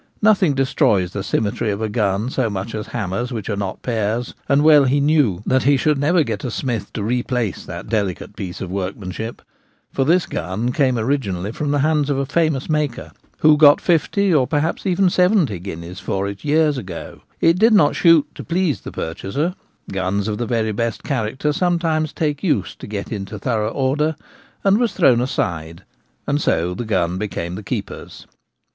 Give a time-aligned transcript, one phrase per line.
[0.23, 2.91] Nothing destroys the symmetry of a gun so much as Shooting Apparatus.
[3.11, 6.49] hammers which are not pairs; and well he knew that he should never get a
[6.49, 9.43] smith to replace that delicate piece of workmanship,
[9.93, 13.11] for this gun came originally from the hands of a famous maker,
[13.41, 17.21] who got fifty, or perhaps even seventy guineas for it years ago.
[17.39, 19.53] It did not shoot to please the purchaser—
[19.93, 24.15] guns of the very best character sometimes take use to get into thorough order—
[24.63, 25.83] and was thrown aside,
[26.25, 28.25] and so the gun became the keeper's.